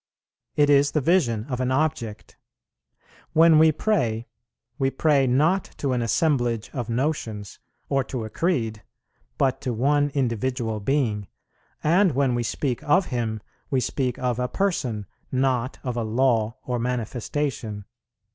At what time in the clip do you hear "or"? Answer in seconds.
7.87-8.03, 16.65-16.79